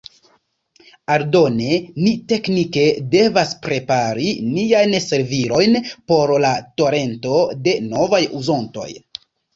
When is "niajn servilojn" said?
4.55-5.79